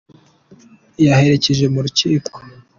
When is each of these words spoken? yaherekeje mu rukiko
yaherekeje 1.05 1.65
mu 1.73 1.79
rukiko 1.85 2.31